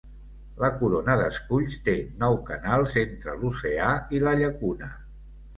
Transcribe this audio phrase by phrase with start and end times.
[0.61, 4.91] La corona d'esculls té nou canals entre l'oceà i la llacuna.